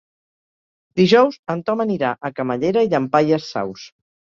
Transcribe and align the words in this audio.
Dijous 1.01 1.39
en 1.57 1.63
Tom 1.69 1.85
anirà 1.87 2.17
a 2.31 2.35
Camallera 2.41 2.87
i 2.91 2.95
Llampaies 2.99 3.51
Saus. 3.55 3.91